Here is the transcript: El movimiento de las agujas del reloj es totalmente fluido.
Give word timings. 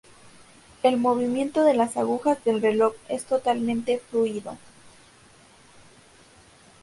El 0.81 0.97
movimiento 0.97 1.63
de 1.63 1.75
las 1.75 1.95
agujas 1.95 2.43
del 2.43 2.59
reloj 2.59 2.95
es 3.07 3.25
totalmente 3.25 3.99
fluido. 3.99 4.57